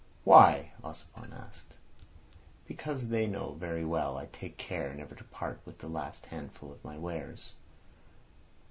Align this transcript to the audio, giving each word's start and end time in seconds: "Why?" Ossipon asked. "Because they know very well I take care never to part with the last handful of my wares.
"Why?" 0.23 0.71
Ossipon 0.83 1.31
asked. 1.31 1.75
"Because 2.67 3.09
they 3.09 3.27
know 3.27 3.51
very 3.53 3.85
well 3.85 4.17
I 4.17 4.25
take 4.31 4.57
care 4.57 4.91
never 4.95 5.13
to 5.13 5.23
part 5.25 5.59
with 5.63 5.77
the 5.77 5.87
last 5.87 6.25
handful 6.25 6.71
of 6.71 6.83
my 6.83 6.97
wares. 6.97 7.53